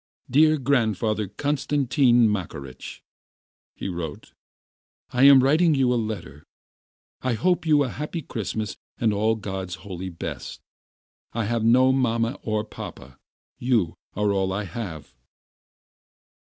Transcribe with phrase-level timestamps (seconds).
[0.31, 3.01] "Dear Grandfather Konstantin Makarych,"
[3.75, 4.33] he wrote,
[5.11, 6.43] "I am writing you a letter.
[7.21, 10.59] I wish you a Happy Christmas and all God's holy best.
[11.33, 13.19] I have no mamma or papa,
[13.59, 15.13] you are all I have."